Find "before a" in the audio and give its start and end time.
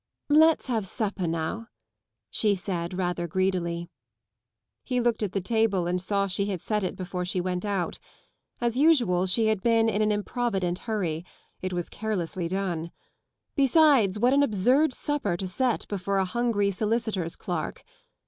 15.87-16.25